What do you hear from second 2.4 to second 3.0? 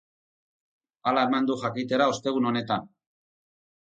honetan.